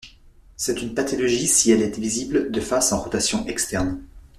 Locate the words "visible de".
1.99-2.59